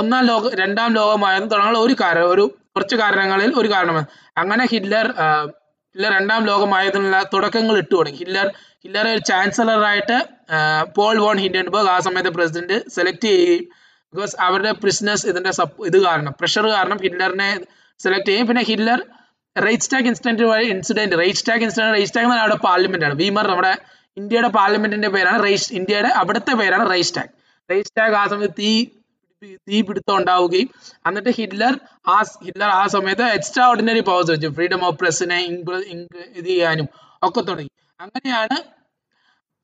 ഒന്നാം 0.00 0.22
ലോക 0.24 0.50
രണ്ടാം 0.54 0.90
ലോകമായിരുന്നു 0.94 1.50
തുടങ്ങാനുള്ള 1.52 1.80
ഒരു 1.86 1.94
കാരണം 2.00 2.28
ഒരു 2.34 2.44
കുറച്ച് 2.74 2.96
കാരണങ്ങളിൽ 2.96 3.50
ഒരു 3.60 3.68
കാരണമാണ്. 3.74 4.06
അങ്ങനെ 4.36 4.64
ഹിറ്റ്ലർ 4.72 5.06
ഹിറ്റ്ലർ 5.96 6.12
രണ്ടാം 6.18 6.42
ലോകമായതിനുള്ള 6.48 7.18
തുടക്കങ്ങൾ 7.32 7.74
ഇട്ടു 7.82 7.94
തുടങ്ങി. 7.98 8.18
ഹിറ്റ്ലർ 8.22 8.46
ഹിറ്റ്ലർ 8.82 9.06
ഒരു 9.12 9.22
ചാൻസലറായിട്ട് 9.28 10.16
പോൾ 10.96 11.14
വോൺ 11.24 11.36
ഹിൻഡൻബർഗ് 11.44 11.88
ആ 11.92 11.98
സമയത്ത് 12.06 12.30
പ്രസിഡന്റ് 12.36 12.76
സെലക്ട് 12.96 13.28
ചെയ്യുകയും 13.28 13.62
ബിക്കോസ് 14.12 14.34
അവരുടെ 14.46 14.72
പ്രിസിനസ് 14.82 15.24
ഇതിന്റെ 15.30 15.52
ഇത് 15.88 15.96
കാരണം 16.06 16.32
പ്രഷർ 16.40 16.66
കാരണം 16.74 16.98
ഹിറ്റ്ലറിനെ 17.04 17.48
സെലക്ട് 18.00 18.28
ചെയ്യും 18.30 18.46
പിന്നെ 18.50 18.64
ഹിറ്റ്ലർ 18.70 19.00
റൈറ്റ്സ്റ്റാഗ് 19.56 20.08
ഇൻസിഡന്റ് 20.10 20.46
വഴി 20.52 20.66
ഇൻസിഡന്റ് 20.74 21.16
റൈറ്റ്സ്റ്റാഗ് 21.22 21.64
ഇൻസിഡന്റ് 21.66 21.94
റൈറ്റ്സ്റ്റാഗ് 21.96 22.26
എന്ന് 22.28 22.42
അവിടെ 22.44 22.58
പാർലമെന്റ് 22.66 23.06
ആണ്. 23.08 23.16
വീമർ 23.22 23.46
നമ്മുടെ 23.52 23.72
ഇന്ത്യയുടെ 24.16 24.50
പാർലമെന്റിന്റെ 24.58 25.10
പേരാണ് 25.16 25.40
റൈസ് 25.46 25.68
ഇന്ത്യയുടെ 25.78 26.10
അവിടുത്തെ 26.20 26.52
പേരാണ് 26.60 26.84
റൈസ്റ്റാഗ് 26.94 27.32
റൈസ്റ്റാഗ് 27.70 28.16
ആ 28.22 28.24
സമയത്ത് 28.32 28.58
തീ 28.62 28.72
തീ 29.68 29.82
പിടുത്തം 29.82 30.16
ഉണ്ടാവുകയും 30.16 30.68
എന്നിട്ട് 31.06 31.28
ഹിറ്റ്ലർ 31.28 31.74
ആ 32.08 32.22
ഹിറ്റ്ലർ 32.44 32.68
ആ 32.68 32.86
സമയത്ത് 32.86 33.22
എക്സ്ട്രാ 33.22 33.66
ഓർഡിനറി 33.66 34.00
പവേഴ്സ് 34.00 34.30
വെച്ചു 34.30 34.48
ഫ്രീഡം 34.48 34.84
ഓഫ് 34.84 34.98
പ്രസിനെ 34.98 35.38
ഇത് 36.36 36.46
ചെയ്യാനും 36.46 36.88
ഒക്കെ 37.22 37.40
തുടങ്ങി. 37.40 37.70
അങ്ങനെയാണ് 38.00 38.56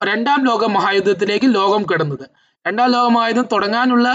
രണ്ടാം 0.01 0.45
ലോക 0.45 0.65
മഹായുദ്ധത്തിലേക്ക് 0.65 1.55
ലോകം 1.55 1.83
കിടന്നത്. 1.83 2.25
രണ്ടാം 2.67 2.91
ലോക 2.91 3.07
മഹായുദ്ധം 3.07 3.47
തുടങ്ങാനുള്ള 3.51 4.07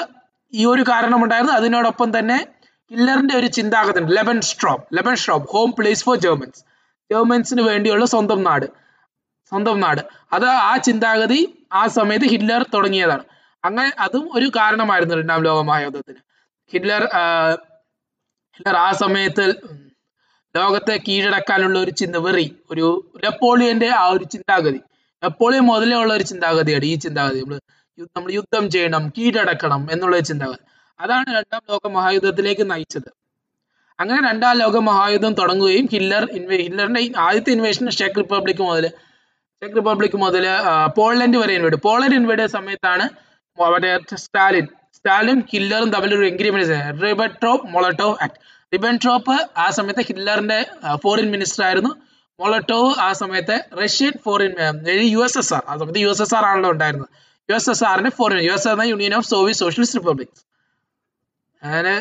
ഈ 0.52 0.64
ഒരു 0.64 0.82
കാരണം 0.82 1.24
ഉണ്ടായിരുന്നു 1.24 1.54
അതിനോടൊപ്പം 1.54 2.18
തന്നെ 2.18 2.38
ഹിറ്റ്ലറിന്റെ 2.90 3.34
ഒരു 3.36 3.46
ചിന്താഗതി 3.46 4.00
Lebensraum 4.40 4.96
Lebensraum 5.16 5.48
home 5.52 5.74
place 5.78 6.04
for 6.04 6.16
Germans 6.18 6.62
ജർമൻസിന് 7.10 7.62
വേണ്ടിയുള്ള 7.62 8.04
സ്വന്തം 8.04 8.42
നാട്. 8.42 8.66
സ്വന്തം 9.52 9.80
നാട്. 9.80 10.00
അത് 10.32 10.44
ആ 10.44 10.76
ചിന്താഗതി 10.76 11.66
ആ 11.72 11.86
സമയത്ത് 11.86 12.26
ഹിറ്റ്ലർ 12.26 12.62
തുടങ്ങിയതാണ്. 12.74 13.24
അങ്ങനെ 13.64 13.90
അതും 13.98 14.24
ഒരു 14.34 14.46
കാരണമായിരുന്നു 14.56 15.14
രണ്ടാം 15.20 15.42
ലോക 15.46 15.60
മഹായുദ്ധത്തിന് 15.70 16.20
ഹിറ്റ്ലർ 16.70 17.02
ഹിറ്റ്ലർ 18.56 18.76
ആ 18.86 18.88
സമയത്ത് 19.02 19.44
ലോകത്തെ 20.54 20.94
കീഴടക്കാനുള്ള 21.06 21.76
ഒരു 21.78 21.92
ചിന്ത 22.00 22.16
വെറി. 22.26 22.46
ഒരു 22.70 22.86
നെപ്പോളിയന്റെ 23.24 23.88
ആ 24.02 24.04
ഒരു 24.14 24.24
ചിന്താഗതി. 24.34 24.80
നെപ്പോളിയൻ 25.22 25.64
മുതലേ 25.70 25.96
ഉള്ള 26.02 26.12
ഒരു 26.14 26.24
ചിന്താഗതിയാണ് 26.30 26.84
ഈ 26.84 26.94
ചിന്താഗതി. 27.04 27.40
നമ്മൾ 27.42 27.58
നമ്മൾ 28.16 28.30
യുദ്ധം 28.38 28.64
ചെയ്യണം 28.74 29.04
കീഴടക്കണം 29.16 29.82
എന്നുള്ള 29.92 30.18
ചിന്താഗതി. 30.30 30.62
അതാണ് 31.00 31.28
രണ്ടാം 31.38 31.62
ലോക 31.70 31.86
മഹായുദ്ധത്തിലേക്ക് 31.96 32.64
നയിച്ചത്. 32.72 33.10
അങ്ങനെ 33.98 34.20
രണ്ടാം 34.28 34.54
ലോക 34.62 34.76
മഹായുദ്ധം 34.88 35.32
തുടങ്ങുകയും 35.40 35.86
ഹിറ്റ്ലർ 35.92 36.24
ഇൻവേ 36.38 36.56
ഹിറ്റ്ലറിന്റെ 36.64 37.00
ആദ്യത്തെ 37.26 37.50
ഇൻവേഷൻ 37.56 37.90
ചെക്ക് 38.00 38.18
റിപ്പബ്ലിക് 38.22 38.62
മുതൽ 38.68 38.84
ചെക്ക് 39.62 39.76
റിപ്പബ്ലിക് 39.76 40.16
മുതൽ 40.24 40.44
പോളണ്ട് 40.98 41.36
വരെ 41.42 41.54
ഇൻവേഡ് 41.58 41.78
പോളണ്ട് 41.86 42.16
ഇൻവേഡ് 42.20 42.44
സമയത്താണ് 42.56 43.06
മറ്റേ 43.60 43.92
സ്റ്റാലിൻ. 44.24 44.66
സ്റ്റാലിൻ 44.96 45.38
ഹിറ്റ്ലറും 45.50 45.88
തമ്മിലൊരു 45.94 46.26
agreement 46.26 46.78
Ribbentrop 47.04 47.66
Molotov 47.74 48.16
pact 48.24 48.38
Ribbentrop 48.74 49.36
ആ 49.64 49.70
സമയത്ത് 49.70 50.02
ഹിറ്റ്ലറിന്റെ 50.08 50.58
ഫോറിൻ 51.04 51.30
മിനിസ്റ്റർ 51.34 51.62
ആയിരുന്നു. 51.64 51.92
മൊളട്ടോവ് 52.40 52.90
ആ 53.06 53.12
സമയത്ത് 53.12 53.56
Russian 53.82 54.12
foreign 54.24 54.52
U 55.14 55.20
S 55.26 55.38
S 55.38 55.54
R 55.54 55.62
ആ 55.68 55.76
സമയത്ത് 55.80 56.00
യു 56.04 56.08
എസ് 56.08 56.22
എസ് 56.22 56.34
ആർ 56.34 56.44
ആണല്ലോ 56.44 56.70
ഉണ്ടായിരുന്നത്. 56.70 57.10
യു 57.48 57.54
എസ് 57.54 57.70
എസ് 57.70 57.84
ആറിന്റെ 57.84 58.10
ഫോറിൻ 58.18 58.40
യു 58.48 58.52
എസ് 58.52 58.68
എന്ന 58.68 58.82
union 58.82 59.14
of 59.14 59.26
Soviet 59.26 59.60
socialist 59.64 59.98
republics 60.00 60.42
അങ്ങനെ 61.62 61.94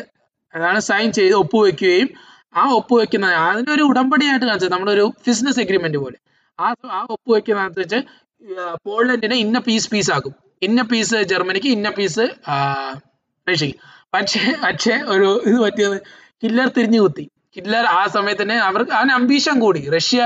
അതാണ് 0.54 0.80
സൈൻ 0.80 1.12
ചെയ്ത് 1.12 1.34
ഒപ്പുവെക്കുകയും 1.34 2.08
ആ 2.56 2.62
ഒപ്പുവെക്കുന്ന 2.72 3.26
അതിനൊരു 3.26 3.82
ഉടമ്പടിയായിട്ട് 3.82 4.46
കാണിച്ചത് 4.46 4.72
നമ്മുടെ 4.72 4.92
ഒരു 4.92 5.06
ബിസിനസ് 5.26 5.60
എഗ്രിമെന്റ് 5.60 5.98
പോലെ. 5.98 6.18
ആ 6.60 6.74
ആ 6.98 7.06
ഒപ്പുവെക്കുന്നതനുസരിച്ച് 7.10 7.98
പോളണ്ടിനെ 8.86 9.36
ഇന്ന 9.36 9.58
പീസ് 9.58 9.90
പീസ് 9.90 10.10
ആക്കും. 10.10 10.34
ഇന്ന 10.62 10.80
പീസ് 10.90 11.18
ജർമ്മനിക്ക് 11.30 11.70
ഇന്ന 11.76 11.88
പീസ് 11.98 12.24
റഷ്യക്ക്. 13.46 13.76
പക്ഷേ 14.14 14.42
പക്ഷേ 14.64 14.94
ഒരു 15.14 15.28
ഇത് 15.48 15.58
പറ്റിയത് 15.64 15.96
ഹിറ്റ്ലർ 16.42 16.68
തിരിഞ്ഞു 16.76 17.00
കുത്തി. 17.04 17.24
ഹിറ്റ്ലർ 17.56 17.84
ആ 17.98 18.02
സമയത്ത് 18.16 18.42
തന്നെ 18.42 18.56
അവർക്ക് 18.68 18.92
അവന് 18.98 19.12
അംബീഷൻ 19.18 19.56
കൂടി. 19.64 19.82
റഷ്യ 19.96 20.20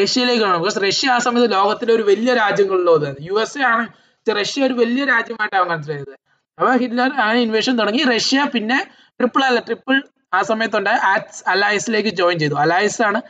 റഷ്യയിലേക്കാണ് 0.00 0.56
ബിക്കോസ് 0.60 0.80
റഷ്യ 0.86 1.10
ആ 1.16 1.18
സമയത്ത് 1.26 1.48
ലോകത്തിലെ 1.54 1.92
ഒരു 1.98 2.04
വലിയ 2.10 2.30
രാജ്യങ്ങളിലോ 2.42 2.94
യു 3.28 3.34
എസ് 3.44 3.58
എ 3.58 3.64
ആണ് 3.72 3.84
റഷ്യ 4.26 4.60
ഒരു 4.68 4.74
വലിയ 4.82 5.02
രാജ്യമായിട്ടാണ് 5.12 5.64
അവൻ 5.72 5.82
ചെയ്തത് 5.88 6.14
അപ്പൊ 6.58 6.70
ഹിറ്റ്ലർ 6.82 7.10
ആ 7.24 7.26
ഇൻവേഷൻ 7.44 7.74
തുടങ്ങി. 7.80 8.02
റഷ്യ 8.14 8.40
പിന്നെ 8.54 8.78
ട്രിപ്പിൾ 9.20 9.42
അല്ല 9.48 9.60
ട്രിപ്പിൾ 9.68 9.96
ആ 10.34 10.40
സമയത്തുണ്ടായ 10.50 10.98
ആറ്റ്സ് 11.12 11.42
അലയൻസിലേക്ക് 11.52 12.12
ജോയിൻ 12.20 12.36
ചെയ്തു. 12.42 12.56
അലയൻസ് 12.64 13.00
ആണ് 13.08 13.20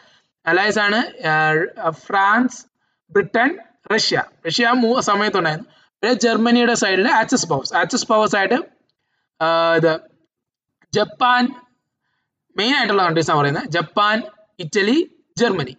അലയൻസ് 0.46 0.80
ആണ് 0.86 0.98
ഫ്രാൻസ് 2.06 2.58
ബ്രിട്ടൻ 3.12 3.50
റഷ്യ. 3.92 4.18
റഷ്യ 4.46 4.66
ആ 4.72 5.00
സമയത്തുണ്ടായിരുന്നു. 5.10 5.68
ജർമ്മനിയുടെ 6.12 6.74
സൈഡിൽ 6.74 7.08
ആക്സസ് 7.08 7.48
പവേഴ്സ് 7.48 7.74
ആക്സസ് 7.74 8.08
പവേഴ്സ് 8.08 8.36
ആയിട്ട് 8.36 8.54
ഇത് 9.76 10.00
ജപ്പാൻ 10.92 11.48
മെയിൻ 12.56 12.76
ആയിട്ടുള്ള 12.76 13.04
കൺട്രീസ് 13.04 13.30
ആണ് 13.30 13.40
പറയുന്നത് 13.40 13.68
ജപ്പാൻ 13.68 14.22
ഇറ്റലി 14.58 15.10
ജർമ്മനി. 15.38 15.76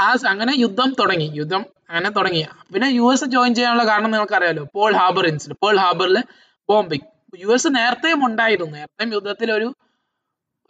ആ 0.00 0.14
അങ്ങനെ 0.28 0.52
യുദ്ധം 0.56 0.96
തുടങ്ങി. 1.00 1.30
യുദ്ധം 1.34 1.66
അങ്ങനെ 1.90 2.10
തുടങ്ങി. 2.10 2.46
പിന്നെ 2.74 2.88
യു 2.88 3.12
എസ് 3.12 3.24
ജോയിൻ 3.24 3.54
ചെയ്യാനുള്ള 3.54 3.86
കാരണം 3.86 4.10
നിങ്ങൾക്കറിയാലോ. 4.10 4.68
പോൾ 4.74 4.96
ഹാർബർ 4.96 5.26
ഇൻസിഡന്റ് 5.26 5.58
പോൾ 5.62 5.76
ഹാർബറിൽ 5.76 6.22
ബോംബിങ് 6.68 7.06
യു 7.38 7.48
എസ് 7.48 7.68
നേരത്തെയും 7.68 8.26
ഉണ്ടായിരുന്നു. 8.26 8.76
നേരത്തെയും 8.76 9.14
യുദ്ധത്തിൽ 9.14 9.52
ഒരു 9.52 9.74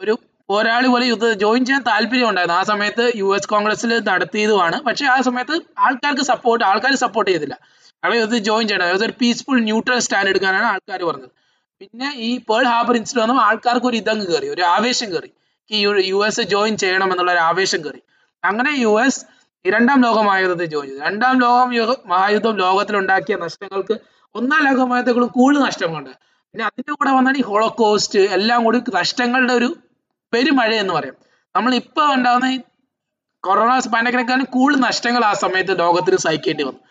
ഒരു 0.01 0.17
പോരാളി 0.49 0.87
പോലെ 0.93 1.05
യുദ്ധ 1.11 1.25
ജോയിൻ 1.43 1.63
ചെയ്യാൻ 1.67 1.81
താല്പര്യം 1.89 2.27
ഉണ്ടായിരുന്നു 2.31 2.57
ആ 2.59 2.63
സമയത്ത് 2.69 3.03
യു 3.21 3.27
എസ് 3.37 3.49
കോൺഗ്രസ്സിൽ 3.53 3.91
നടത്തിയതുമാണ്. 4.11 4.77
പക്ഷെ 4.87 5.05
ആ 5.15 5.17
സമയത്ത് 5.27 5.55
ആൾക്കാർക്ക് 5.87 6.25
സപ്പോർട്ട് 6.31 6.63
ആൾക്കാർ 6.69 6.93
സപ്പോർട്ട് 7.05 7.29
ചെയ്തില്ല. 7.31 7.55
അവിടെ 8.03 8.15
യുദ്ധത്തിൽ 8.19 8.43
ജോയിൻ 8.49 8.65
ചെയ്യണം. 8.69 8.85
അതായത് 8.87 9.05
ഒരു 9.09 9.15
പീസ്ഫുൾ 9.21 9.59
ന്യൂട്രൽ 9.69 9.99
സ്റ്റാൻഡ് 10.05 10.29
എടുക്കാനാണ് 10.33 10.67
ആൾക്കാർ 10.73 11.01
പറഞ്ഞത്. 11.09 11.31
പിന്നെ 11.81 12.07
ഈ 12.27 12.29
പേൾ 12.49 12.63
ഹാർബർ 12.71 12.95
ഇൻസിഡന്റ് 12.99 13.23
വന്നപ്പോൾ 13.23 13.43
ആൾക്കാർക്ക് 13.49 13.87
ഒരു 13.89 13.97
ഇതങ്ങ് 14.01 14.25
കയറി 14.31 14.47
ഒരു 14.55 14.63
ആവേശം 14.75 15.09
കയറി 15.13 15.31
യു 16.11 16.19
എസ് 16.27 16.43
ജോയിൻ 16.53 16.73
ചെയ്യണം 16.83 17.09
എന്നുള്ള 17.13 17.31
ഒരു 17.35 17.41
ആവേശം 17.49 17.81
കയറി 17.85 18.01
അങ്ങനെ 18.43 18.71
യു 18.85 18.93
എസ് 19.03 19.19
രണ്ടാം 19.65 19.99
ലോക 20.05 20.17
മഹായുദ്ധത്തിൽ 20.27 20.69
ജോയിൻ 20.73 20.89
ചെയ്തു. 20.89 21.01
രണ്ടാം 21.07 21.35
ലോക 21.43 21.57
മഹായുദ്ധം 22.11 22.53
ലോകത്തിലുണ്ടാക്കിയ 22.63 23.35
നഷ്ടങ്ങൾക്ക് 23.45 23.95
ഒന്നാം 24.35 24.61
ലോക 24.67 24.79
മഹായുദ്ധത്തിലും 24.89 25.31
കൂടുതൽ 25.37 25.61
നഷ്ടങ്ങളുണ്ട്. 25.69 26.13
പിന്നെ 26.53 26.63
അതിന്റെ 26.69 26.93
കൂടെ 26.99 27.11
വന്നാണ് 27.17 27.37
ഈ 27.37 27.45
ഹോളോകോസ്റ്റ് 27.49 28.21
എല്ലാം 28.37 28.59
കൂടി 28.67 28.79
നഷ്ടങ്ങളുടെ 28.99 29.53
ഒരു 29.59 29.69
പെരുമഴ 30.33 30.71
എന്ന് 30.83 30.93
പറയും. 30.97 31.15
നമ്മൾ 31.55 31.71
ഇപ്പൊ 31.81 32.03
ഉണ്ടാകുന്ന 32.15 32.47
ഈ 32.55 32.57
കൊറോണ 33.43 33.71
പാൻഡമിക്കിനെക്കാളും 33.93 34.47
കൂടുതൽ 34.55 34.79
നഷ്ടങ്ങൾ 34.89 35.23
ആ 35.31 35.33
സമയത്ത് 35.43 35.73
ലോകത്തിന് 35.81 36.17
സഹിക്കേണ്ടി 36.25 36.63
വന്നു. 36.67 36.81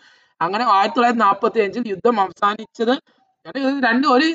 അങ്ങനെ 0.41 0.63
ആയിരത്തി 0.75 0.97
തൊള്ളായിരത്തി 0.97 1.23
നാൽപ്പത്തി 1.27 1.59
അഞ്ചിൽ 1.65 1.87
യുദ്ധം 1.93 2.15
അവസാനിച്ചത് 2.25 2.93
രണ്ട് 3.87 4.05
ഒരു 4.15 4.27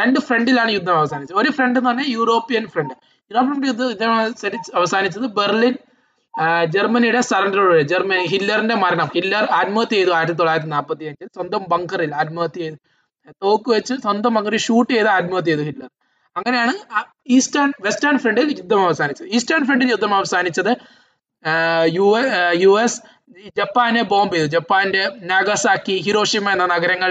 രണ്ട് 0.00 0.18
ഫ്രണ്ടിലാണ് 0.28 0.70
യുദ്ധം 0.76 0.96
അവസാനിച്ചത്. 1.00 1.38
ഒരു 1.42 1.50
ഫ്രണ്ട് 1.56 1.76
എന്ന് 1.78 1.90
പറഞ്ഞാൽ 1.90 2.08
യൂറോപ്യൻ 2.18 2.64
ഫ്രണ്ട്. 2.74 2.94
യൂറോപ്യൻ 3.30 3.64
യുദ്ധം 3.70 3.88
യുദ്ധം 3.92 4.12
അവസാനിച്ചത് 4.80 5.26
ബെർലിൻ 5.38 5.74
ജർമ്മനിയുടെ 6.74 7.20
സറണ്ടറോടെ 7.28 7.82
ജർമ്മനി 7.92 8.24
ഹില്ലറിന്റെ 8.32 8.76
മരണം. 8.82 9.08
ഹില്ലർ 9.16 9.44
ആത്മഹത്യ 9.60 9.96
ചെയ്തു 9.98 10.12
ആയിരത്തി 10.18 10.38
തൊള്ളായിരത്തി 10.40 10.70
നാൽപ്പത്തി 10.74 11.04
അഞ്ചിൽ 11.10 11.28
സ്വന്തം 11.36 11.62
ബങ്കറിൽ 11.72 12.12
ആത്മഹത്യ 12.22 12.60
ചെയ്തു. 12.64 12.78
തോക്ക് 13.44 13.68
വെച്ച് 13.76 13.94
സ്വന്തം 14.04 14.32
ബങ്കറിൽ 14.36 14.62
ഷൂട്ട് 14.66 14.90
ചെയ്ത് 14.96 15.10
ആത്മഹത്യ 15.16 15.50
ചെയ്തു 15.50 15.64
ഹില്ലർ 15.70 15.90
അങ്ങനെയാണ് 16.38 16.74
ഈസ്റ്റേൺ 17.36 17.70
വെസ്റ്റേൺ 17.86 18.16
ഫ്രണ്ടിൽ 18.22 18.48
യുദ്ധം 18.58 18.80
അവസാനിച്ചത്. 18.86 19.28
ഈസ്റ്റേൺ 19.36 19.62
ഫ്രണ്ടിൽ 19.68 19.88
യുദ്ധം 19.94 20.12
അവസാനിച്ചത് 20.18 20.72
യു 21.96 22.06
യു 22.64 22.72
എസ് 22.84 23.00
ജപ്പാനെ 23.58 24.02
ബോംബ് 24.12 24.34
ചെയ്തു. 24.34 24.48
ജപ്പാന്റെ 24.56 25.02
നാഗസാക്കി 25.32 25.94
ഹിരോഷിമ 26.06 26.50
എന്ന 26.56 26.66
നഗരങ്ങൾ 26.74 27.10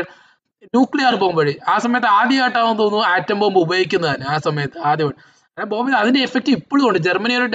ന്യൂക്ലിയർ 0.76 1.16
ബോംബ് 1.22 1.40
വഴി. 1.40 1.54
ആ 1.74 1.76
സമയത്ത് 1.84 2.10
ആദ്യമായിട്ടാണെന്ന് 2.20 2.80
തോന്നുന്നു 2.80 3.06
ആറ്റം 3.14 3.38
ബോംബ് 3.42 3.60
ഉപയോഗിക്കുന്നത് 3.66 4.12
തന്നെ 4.16 4.28
ആ 4.36 4.38
സമയത്ത് 4.48 4.80
ആദ്യമായിട്ട്. 4.92 5.22
ബോംബ് 5.58 5.96
അതിന്റെ 6.02 6.22
എഫക്റ്റ് 6.28 6.52
ഇപ്പോഴും 6.58 6.86
ഉണ്ട്. 6.88 7.00
ജർമ്മനി 7.08 7.36
ഒരു 7.42 7.48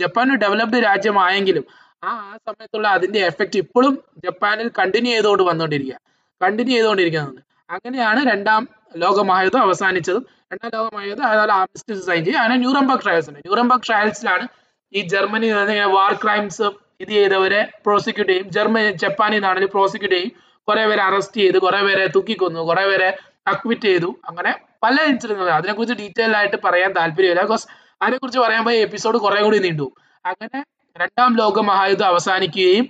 ജപ്പാൻ 0.00 0.26
ഒരു 0.32 0.38
ഡെവലപ്ഡ് 0.44 0.78
രാജ്യമായെങ്കിലും 0.88 1.64
ആ 2.04 2.10
ആ 2.30 2.34
സമയത്തുള്ള 2.46 2.88
അതിന്റെ 2.96 3.20
എഫക്റ്റ് 3.28 3.58
ഇപ്പോഴും 3.64 3.94
ജപ്പാനിൽ 4.24 4.68
കണ്ടിന്യൂ 4.78 5.12
ചെയ്തുകൊണ്ട് 5.12 5.42
വന്നുകൊണ്ടിരിക്കുക. 5.42 5.96
കണ്ടിന്യൂ 6.40 6.74
ചെയ്തുകൊണ്ടിരിക്കുന്നുണ്ട് 6.76 7.42
അങ്ങനെയാണ് 7.70 8.20
രണ്ടാം 8.30 8.62
ലോക 8.96 9.22
മഹായുദ്ധം 9.30 9.62
അവസാനിച്ചതും. 9.62 10.24
രണ്ടാം 10.52 10.70
ലോക 10.74 10.88
മഹായുദ്ധം 10.94 11.24
അതുപോലെ 11.30 11.52
ആംസ്റ്റ് 11.60 11.94
സൈൻ 12.08 12.22
ചെയ്യും 12.26 12.40
അങ്ങനെ 12.42 12.56
ന്യൂറംബർഗ് 12.64 13.02
ട്രയൽസ് 13.04 13.28
ഉണ്ട്. 13.30 13.40
ന്യൂറംബർഗ് 13.46 13.84
ട്രയൽസിലാണ് 13.86 14.44
ഈ 14.92 15.00
ജർമ്മനി 15.12 15.48
വാർ 15.96 16.12
ക്രൈംസ് 16.22 16.66
ഇത് 17.02 17.10
ചെയ്തവരെ 17.16 17.60
പ്രോസിക്യൂട്ട് 17.86 18.30
ചെയ്യും. 18.32 18.46
ജർമ്മനി 18.56 18.90
ജപ്പാനിൽ 19.02 19.36
നിന്നാണെങ്കിൽ 19.38 19.70
പ്രോസിക്യൂട്ട് 19.74 20.14
ചെയ്യും. 20.16 20.32
കുറെ 20.68 20.84
പേരെ 20.90 21.02
അറസ്റ്റ് 21.08 21.38
ചെയ്ത് 21.42 21.58
കുറെ 21.66 21.80
പേരെ 21.86 22.06
തൂക്കിക്കൊന്നു 22.14 22.60
കുറെ 22.70 22.84
പേരെ 22.90 23.08
അക്വിറ്റ് 23.52 23.88
ചെയ്തു. 23.90 24.10
അങ്ങനെ 24.28 24.52
പല 24.84 24.96
ഇൻസിഡൻസ് 25.10 25.52
അതിനെക്കുറിച്ച് 25.58 25.96
ഡീറ്റെയിൽ 26.00 26.32
ആയിട്ട് 26.38 26.58
പറയാൻ 26.66 26.90
താല്പര്യമില്ല. 26.98 27.42
ബിക്കോസ് 27.46 27.66
അതിനെക്കുറിച്ച് 28.02 28.40
പറയാൻ 28.44 28.64
പോയ 28.64 28.86
എപ്പിസോഡ് 28.88 29.18
കുറെ 29.26 29.40
കൂടി 29.46 29.58
നീണ്ടു. 29.66 29.86
അങ്ങനെ 30.24 30.58
രണ്ടാം 31.02 31.32
ലോക 31.42 31.60
മഹായുദ്ധം 31.70 32.08
അവസാനിക്കുകയും 32.12 32.86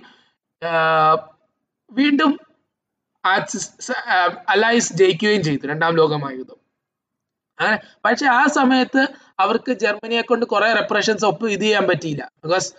വീണ്ടും 1.91 2.31
അലൈസ് 4.53 4.91
ജയിക്കുകയും 5.01 5.43
ചെയ്തു 5.47 5.67
രണ്ടാം 5.73 5.93
ലോക 6.01 6.13
മഹായുദ്ധം. 6.23 6.59
അങ്ങനെ 7.59 7.77
പക്ഷെ 8.05 8.25
ആ 8.39 8.43
സമയത്ത് 8.57 9.01
അവർക്ക് 9.43 9.71
ജർമ്മനിയെ 9.83 10.21
കൊണ്ട് 10.29 10.45
കുറെ 10.53 10.69
റെപ്രഷൻസ് 10.79 11.25
ഒപ്പ് 11.29 11.45
ഇത് 11.55 11.65
ചെയ്യാൻ 11.65 11.85
പറ്റിയില്ല. 11.91 12.23
ബിക്കോസ് 12.43 12.69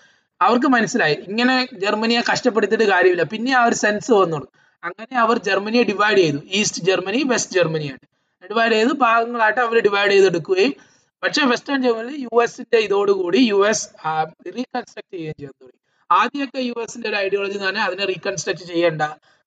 അവർക്ക് 0.41 0.69
മനസ്സിലായി 0.75 1.17
ഇങ്ങനെ 1.31 1.55
ജർമ്മനിയെ 1.83 2.21
കഷ്ടപ്പെടുത്തിയിട്ട് 2.31 2.87
കാര്യമില്ല. 2.93 3.25
പിന്നെ 3.33 3.53
ആ 3.61 3.65
ഒരു 3.69 3.77
സെൻസ് 3.85 4.13
വന്നു 4.21 4.39
അങ്ങനെ 4.83 5.15
അവർ 5.25 5.37
ജർമ്മനിയെ 5.49 5.83
ഡിവൈഡ് 5.91 6.21
ചെയ്തു. 6.23 6.41
ഈസ്റ്റ് 6.59 6.83
ജർമ്മനി 6.89 7.21
വെസ്റ്റ് 7.33 7.55
ജർമ്മനിയായിട്ട് 7.59 8.07
ഡിവൈഡ് 8.43 8.75
ചെയ്ത് 8.77 8.93
ഭാഗങ്ങളായിട്ട് 9.05 9.61
അവർ 9.67 9.77
ഡിവൈഡ് 9.87 10.13
ചെയ്തെടുക്കുകയും 10.15 10.73
പക്ഷേ 11.23 11.43
വെസ്റ്റേൺ 11.51 11.81
ജർമ്മനി 11.87 12.15
യു 12.25 12.35
എസിന്റെ 12.45 12.79
ഇതോടുകൂടി 12.87 13.41
യു 13.51 13.59
എസ് 13.71 13.85
റീകൺസ്ട്രക്ട് 14.57 15.13
ചെയ്യുകയും 15.15 15.37
ചെയ്യാൻ 15.39 15.53
തുടങ്ങി. 15.55 15.77
ആദ്യമൊക്കെ 16.11 16.61
യു 16.69 16.77
എസിന്റെ 16.85 17.09
ഒരു 17.11 17.19
ഐഡിയോളജി 17.25 17.59
പറഞ്ഞാൽ 17.65 17.85
അതിനെ 17.89 18.05
റീകൺസ്ട്രക്ട് 18.13 18.65
ചെയ്യേണ്ട 18.71 19.03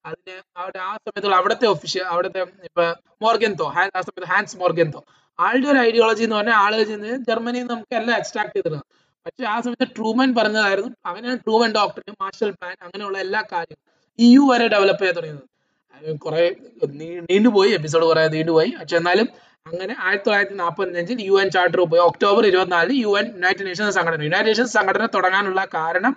അതിന് 0.06 0.36
അവിടെ 0.62 0.80
ആ 0.88 0.92
സമയത്തുള്ള 1.04 1.36
അവിടുത്തെ 1.42 1.66
ഒഫീഷ്യൽ 1.74 2.06
അവിടുത്തെ 2.14 2.40
ഇപ്പൊ 2.70 2.86
മോർഗൻതോ 3.26 3.68
ആ 3.74 4.02
സമയത്ത് 4.08 4.30
ഹാൻസ് 4.34 4.58
മോർഗൻതോ 4.62 5.02
ആളുടെ 5.40 5.68
ഒരു 5.68 5.80
ഐഡിയോളജി 5.80 6.24
എന്ന് 6.24 6.36
പറഞ്ഞാൽ 6.36 6.58
ആൾ 6.64 6.84
ചെന്ന് 6.84 7.12
ജർമ്മനിയിൽ 7.30 7.64
നിന്ന് 7.64 7.74
നമുക്ക് 7.74 7.96
എല്ലാം 8.00 8.16
എക്സ്ട്രാക്ട് 8.18 8.54
ചെയ്തിരുന്നത് 8.56 8.86
പക്ഷെ 9.26 9.44
ആ 9.46 9.56
സമയത്ത് 9.62 9.88
ട്രൂമൻ 9.98 10.30
പറഞ്ഞതായിരുന്നു. 10.36 10.92
അവനാണ് 11.06 11.38
ട്രൂമൻ 11.40 11.72
ഡോക്ടർ 11.72 12.02
മാർഷൽ 12.22 12.52
പ്ലാൻ 12.52 12.76
അങ്ങനെയുള്ള 12.82 13.18
എല്ലാ 13.18 13.42
കാര്യവും. 13.52 13.82
ഇ 14.20 14.28
യു 14.36 14.44
വരെ 14.52 14.68
ഡെവലപ്പ് 14.74 15.02
ചെയ്യാൻ 15.02 15.16
തുടങ്ങിയത്. 15.18 15.50
കുറെ 16.26 16.44
നീണ്ടുപോയി 17.30 17.72
എപ്പിസോഡ് 17.72 18.06
കുറെ 18.06 18.24
നീണ്ടുപോയി 18.28 18.72
പക്ഷെ 18.80 18.98
എന്നാലും 18.98 19.28
അങ്ങനെ 19.66 19.94
ആയിരത്തി 20.06 20.26
തൊള്ളായിരത്തി 20.26 20.56
നാൽപ്പത്തി 20.56 21.00
അഞ്ചിൽ 21.02 21.20
യു 21.28 21.36
എൻ 21.42 21.50
ചാർട്ടർ 21.50 21.80
പോയി. 21.92 22.02
ഒക്ടോബർ 22.10 22.44
ഇരുപത്തിനാലിന് 22.48 22.98
യുഎൻ 23.06 23.26
യുണൈറ്റഡ് 23.38 23.68
നേഷൻസ് 23.68 23.96
സംഘടന. 23.98 24.22
യുണൈറ്റഡ് 24.28 24.50
നേഷൻസ് 24.52 24.74
സംഘടന 24.78 25.06
തുടങ്ങാനുള്ള 25.16 25.62
കാരണം 25.76 26.14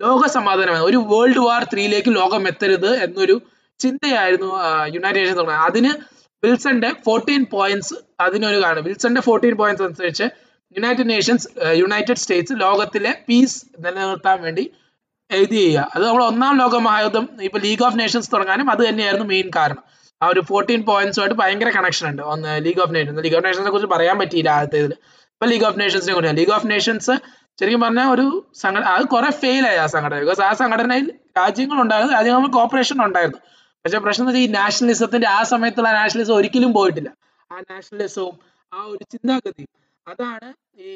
ലോക 0.00 0.26
സമാധാനമാണ്. 0.36 0.84
ഒരു 0.90 0.98
വേൾഡ് 1.12 1.42
വാർ 1.46 1.62
ത്രീയിലേക്ക് 1.72 2.10
ലോകം 2.16 2.42
എത്തരുത് 2.48 2.90
എന്നൊരു 3.06 3.36
ചിന്തയായിരുന്നു 3.80 4.48
യുണൈറ്റഡ് 4.96 5.20
നേഷൻസ് 5.22 5.38
തുടങ്ങുന്നത്. 5.38 5.66
അതിന് 5.70 5.92
വിൽസന്റെ 6.42 6.90
ഫോർട്ടീൻ 7.06 7.42
പോയിന്റ്സ് 7.54 7.96
അതിനൊരു 8.24 8.58
കാരണം 8.64 8.84
വിൽസന്റെ 8.88 9.22
ഫോർട്ടീൻ 9.28 9.54
പോയിന്റ്സ് 9.60 9.84
അനുസരിച്ച് 9.86 10.26
യുണൈറ്റഡ് 10.76 11.08
നേഷൻസ് 11.14 11.46
യുണൈറ്റഡ് 11.80 12.20
സ്റ്റേറ്റ്സ് 12.22 12.54
ലോകത്തിലെ 12.64 13.12
പീസ് 13.28 13.58
നിലനിർത്താൻ 13.84 14.38
വേണ്ടി 14.46 14.64
എഴുതി 15.30 15.56
ചെയ്യുക 15.62 15.86
അത് 15.94 16.02
നമ്മൾ 16.08 16.22
ഒന്നാം 16.30 16.54
ലോക 16.60 16.76
മഹായുദ്ധം 16.86 17.24
ഇപ്പൊ 17.48 17.58
ലീഗ് 17.64 17.84
ഓഫ് 17.88 17.98
നേഷൻസ് 18.02 18.28
തുടങ്ങാനും 18.34 18.68
അത് 18.72 18.82
തന്നെയായിരുന്നു 18.88 19.26
മെയിൻ 19.32 19.48
കാരണം. 19.56 19.82
ആ 20.20 20.26
ഒരു 20.32 20.40
ഫോർട്ടീൻ 20.48 20.80
പോയിന്റ്സുമായിട്ട് 20.88 21.36
ഭയങ്കര 21.42 21.70
കണക്ഷൻ 21.76 22.06
ഉണ്ട്. 22.10 22.22
ഒന്ന് 22.32 22.52
league 22.64 22.80
of 22.84 22.92
nations 22.96 23.22
league 23.26 23.36
of 23.38 23.44
നേഷൻസിനെ 23.46 23.70
കുറിച്ച് 23.74 23.90
പറയാൻ 23.94 24.16
പറ്റിയില്ല 24.22 24.50
ആദ്യത്തെ 24.56 24.78
ഇതിൽ 24.82 24.94
ഇപ്പൊ 25.34 25.46
ലീഗ് 25.52 25.66
ഓഫ് 25.68 25.78
നേഷൻസിനെ 25.82 26.14
കുറിച്ച് 26.16 26.34
ലീഗ് 26.40 26.52
ഓഫ് 26.56 26.68
നേഷൻസ് 26.72 27.14
ശരിക്കും 27.58 27.80
പറഞ്ഞാൽ 27.84 28.08
ഒരു 28.14 28.26
സംഘടന 28.62 28.90
അത് 28.96 29.04
കുറെ 29.14 29.30
ഫെയിൽ 29.42 29.64
ആയി 29.70 29.78
ആ 29.84 29.86
സംഘടന. 29.94 30.18
ബിക്കോസ് 30.24 30.42
ആ 30.48 30.52
സംഘടനയിൽ 30.62 31.06
രാജ്യങ്ങൾ 31.38 31.78
ഉണ്ടായിരുന്നു 31.84 32.14
രാജ്യങ്ങൾ 32.18 32.50
കോപ്പറേഷൻ 32.58 32.98
ഉണ്ടായിരുന്നു. 33.06 33.40
പക്ഷെ 33.84 33.98
പ്രശ്നം 33.98 34.26
വെച്ചാൽ 34.26 34.42
ഈ 34.42 34.48
നാഷണലിസത്തിന്റെ 34.60 35.28
ആ 35.36 35.40
സമയത്തുള്ള 35.52 35.90
നാഷണലിസം 36.00 36.34
ഒരിക്കലും 36.34 36.72
പോയിട്ടില്ല. 36.78 37.10
ആ 37.50 37.56
നാഷണലിസവും 37.70 38.34
ആ 38.72 38.80
ഒരു 38.92 39.04
ചിന്താഗതിയും 39.12 39.70
അതാണ് 40.06 40.48
ഈ 40.86 40.90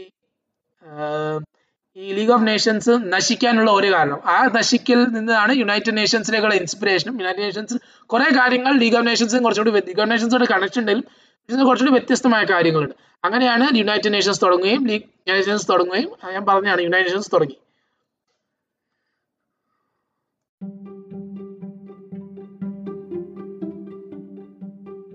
ഈ 1.97 2.07
ലീഗ് 2.17 2.33
ഓഫ് 2.37 2.47
നേഷൻസ് 2.49 2.93
നശിക്കാനുള്ള 3.15 3.71
ഒരു 3.71 3.89
കാരണം. 3.95 4.21
ആ 4.35 4.37
നശിക്കൽ 4.57 5.01
നിന്നാണ് 5.17 5.53
യുണൈറ്റഡ് 5.61 5.97
നേഷൻസിലേക്കുള്ള 6.01 6.55
ഇൻസ്പിറേഷനും 6.61 7.15
യുണൈറ്റഡ് 7.21 7.45
നേഷൻസ് 7.49 7.77
കുറെ 8.11 8.27
കാര്യങ്ങൾ 8.39 8.73
ലീഗ് 8.83 8.97
ഓഫ് 9.01 9.07
നേഷൻസും 9.11 9.45
കുറച്ചുകൂടി 9.47 9.73
ലീഗ് 9.89 10.01
ഓഫ് 10.05 10.11
നേഷൻസോട് 10.13 10.45
കണക്ഷൻ 10.55 10.81
ഉണ്ടെങ്കിലും 10.83 11.67
കുറച്ചുകൂടി 11.69 11.95
വ്യത്യസ്തമായ 11.97 12.45
കാര്യങ്ങളുണ്ട്. 12.53 12.95
അങ്ങനെയാണ് 13.25 13.67
യുണൈറ്റഡ് 13.81 14.13
നേഷൻസ് 14.17 14.41
തുടങ്ങുകയും 14.45 14.83
ലീഗ് 14.91 15.07
നേഷൻസ് 15.33 15.67
തുടങ്ങുകയും 15.73 16.11
ഞാൻ 16.35 16.45
പറഞ്ഞാണ് 16.51 16.81
യുണൈറ്റഡ് 16.87 17.11
നേഷൻസ് 17.11 17.31
തുടങ്ങി. 17.35 17.57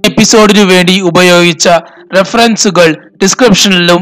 എപ്പിസോഡിനു 0.10 0.64
വേണ്ടി 0.64 0.96
ഉപയോഗിച്ച 1.00 1.68
റെഫറൻസുകൾ 2.18 2.90
ഡിസ്ക്രിപ്ഷനിലും 3.24 4.02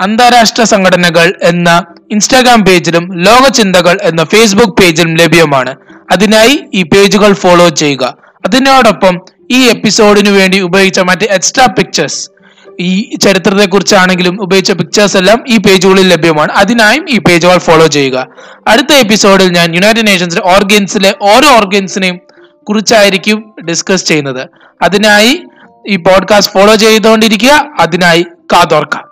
അന്താരാഷ്ട്ര 0.00 0.62
സംഘടനകൾ 0.62 1.26
എന്ന 1.42 1.70
ഇൻസ്റ്റാഗ്രാം 2.10 2.60
പേജിലും 2.64 3.04
ലോക 3.24 3.44
ചിന്തകൾ 3.48 3.98
എന്ന 4.02 4.24
ഫേസ്ബുക്ക് 4.24 4.74
പേജിലും 4.80 5.14
ലഭ്യമാണ്. 5.14 5.72
അതിനായി 6.12 6.54
ഈ 6.74 6.82
പേജുകൾ 6.82 7.32
ഫോളോ 7.32 7.68
ചെയ്യുക. 7.68 8.04
അതിനോടൊപ്പം 8.46 9.14
ഈ 9.50 9.60
എപ്പിസോഡിനു 9.68 10.30
വേണ്ടി 10.30 10.60
ഉപയോഗിച്ച 10.60 11.00
മറ്റ് 11.00 11.26
എക്സ്ട്രാ 11.36 11.66
പിക്ചേഴ്സ് 11.78 12.22
ഈ 12.80 12.90
ചരിത്രത്തെ 13.22 13.66
കുറിച്ചാണെങ്കിലും 13.66 14.34
ഉപയോഗിച്ച 14.42 14.72
പിക്ചേഴ്സ് 14.72 15.16
എല്ലാം 15.16 15.44
ഈ 15.48 15.56
പേജുകളിൽ 15.58 16.06
ലഭ്യമാണ്. 16.08 16.52
അതിനായും 16.52 17.04
ഈ 17.10 17.18
പേജുകൾ 17.18 17.58
ഫോളോ 17.58 17.86
ചെയ്യുക. 17.86 18.26
അടുത്ത 18.68 18.92
എപ്പിസോഡിൽ 18.92 19.48
ഞാൻ 19.52 19.74
യുണൈറ്റഡ് 19.74 20.06
നേഷൻസിലെ 20.06 20.44
ഓർഗൻസിലെ 20.54 21.14
ഓരോ 21.22 21.48
ഓർഗൻസിനെയും 21.58 22.18
കുറിച്ചായിരിക്കും 22.68 23.54
ഡിസ്കസ് 23.68 24.04
ചെയ്യുന്നത്. 24.04 24.48
അതിനായി 24.82 25.46
ഈ 25.88 25.96
പോഡ്കാസ്റ്റ് 25.96 26.54
ഫോളോ 26.54 26.74
ചെയ്തുകൊണ്ടിരിക്കുക. 26.74 27.70
അതിനായി 27.80 28.22
കാതോർക്കാം. 28.22 29.11